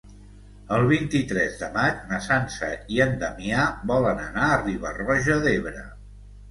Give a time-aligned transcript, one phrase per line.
[0.77, 5.89] El vint-i-tres de maig na Sança i en Damià volen anar a Riba-roja d'Ebre.